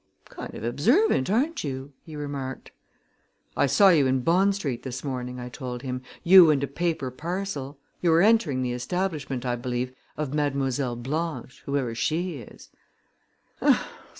"Kind 0.29 0.55
of 0.55 0.63
observant, 0.63 1.29
aren't 1.29 1.63
you?" 1.63 1.93
he 2.01 2.15
remarked. 2.15 2.71
"I 3.55 3.67
saw 3.67 3.89
you 3.89 4.07
in 4.07 4.21
Bond 4.21 4.55
Street 4.55 4.81
this 4.81 5.03
morning," 5.03 5.39
I 5.39 5.47
told 5.47 5.83
him, 5.83 6.01
"you 6.23 6.49
and 6.49 6.63
a 6.63 6.67
paper 6.67 7.11
parcel. 7.11 7.77
You 8.01 8.09
were 8.09 8.23
entering 8.23 8.63
the 8.63 8.73
establishment, 8.73 9.45
I 9.45 9.55
believe, 9.57 9.93
of 10.17 10.33
Mademoiselle 10.33 10.95
Blanche, 10.95 11.61
whoever 11.67 11.93
she 11.93 12.37
is." 12.39 12.71